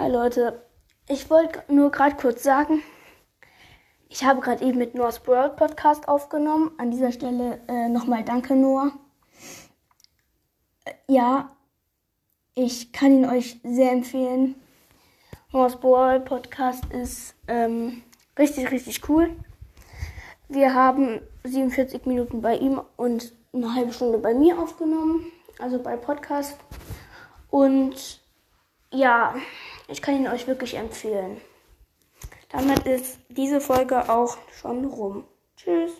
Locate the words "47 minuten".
21.44-22.40